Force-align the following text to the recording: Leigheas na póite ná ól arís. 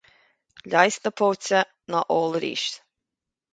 Leigheas 0.71 0.95
na 1.03 1.11
póite 1.19 1.59
ná 1.91 1.99
ól 2.17 2.31
arís. 2.37 2.65